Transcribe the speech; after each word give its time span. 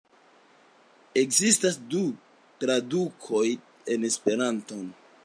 Ekzistas 1.23 1.77
du 1.93 2.01
tradukoj 2.65 3.47
en 3.97 4.09
Esperanton. 4.13 4.85